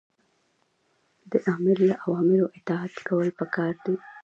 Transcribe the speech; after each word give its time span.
د 1.31 1.33
آمر 1.53 1.77
له 1.89 1.95
اوامرو 2.05 2.53
اطاعت 2.57 2.95
کول 3.07 3.27
پکار 3.39 3.73
دي. 3.83 3.95